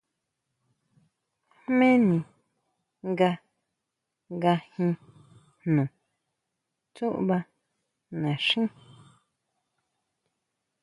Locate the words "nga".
3.09-3.29